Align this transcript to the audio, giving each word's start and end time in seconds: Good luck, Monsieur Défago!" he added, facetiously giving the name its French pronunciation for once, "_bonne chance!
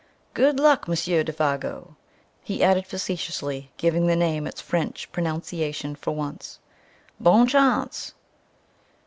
Good 0.33 0.59
luck, 0.59 0.87
Monsieur 0.87 1.23
Défago!" 1.23 1.93
he 2.43 2.63
added, 2.63 2.87
facetiously 2.87 3.69
giving 3.77 4.07
the 4.07 4.15
name 4.15 4.47
its 4.47 4.59
French 4.59 5.07
pronunciation 5.11 5.93
for 5.93 6.09
once, 6.15 6.57
"_bonne 7.21 7.47
chance! 7.47 8.15